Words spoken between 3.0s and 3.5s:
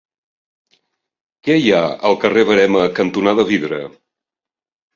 cantonada